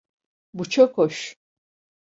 Bu 0.53 0.69
çok 0.69 0.97
hoş. 0.97 1.35